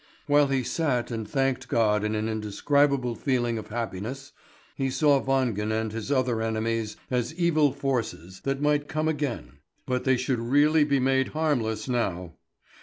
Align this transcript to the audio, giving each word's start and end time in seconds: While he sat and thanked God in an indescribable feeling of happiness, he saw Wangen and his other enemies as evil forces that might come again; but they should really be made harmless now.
While 0.25 0.47
he 0.47 0.63
sat 0.63 1.11
and 1.11 1.29
thanked 1.29 1.67
God 1.67 2.03
in 2.03 2.15
an 2.15 2.27
indescribable 2.27 3.13
feeling 3.13 3.59
of 3.59 3.67
happiness, 3.67 4.31
he 4.75 4.89
saw 4.89 5.21
Wangen 5.23 5.71
and 5.71 5.91
his 5.91 6.11
other 6.11 6.41
enemies 6.41 6.97
as 7.11 7.35
evil 7.35 7.71
forces 7.71 8.41
that 8.43 8.63
might 8.63 8.87
come 8.87 9.07
again; 9.07 9.59
but 9.85 10.03
they 10.03 10.17
should 10.17 10.39
really 10.39 10.83
be 10.83 10.99
made 10.99 11.27
harmless 11.27 11.87
now. 11.87 12.33